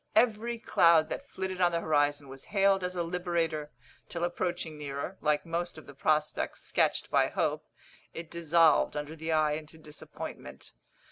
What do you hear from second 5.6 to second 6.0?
of the